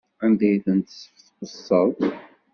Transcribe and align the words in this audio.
Anda 0.23 0.45
ay 0.49 0.57
tent-tesseftutseḍ? 0.65 1.93